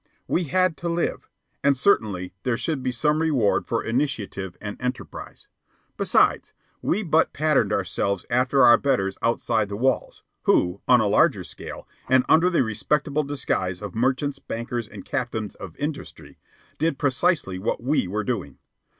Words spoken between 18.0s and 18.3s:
were